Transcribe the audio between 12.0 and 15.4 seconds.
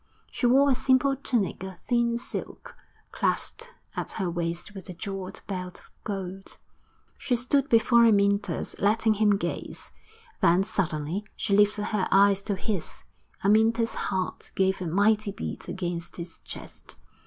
eyes to his. Amyntas's heart gave a mighty